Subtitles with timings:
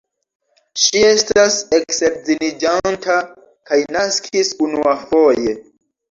[0.83, 3.17] Ŝi estas eksedziniĝanta
[3.71, 5.55] kaj naskis unuafoje.